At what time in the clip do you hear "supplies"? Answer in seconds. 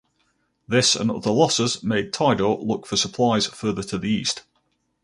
2.97-3.45